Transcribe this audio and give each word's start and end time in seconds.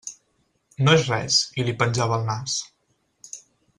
No 0.87 0.95
és 0.99 1.03
res, 1.11 1.37
i 1.63 1.67
li 1.67 1.75
penjava 1.83 2.21
el 2.23 2.27
nas. 2.31 2.57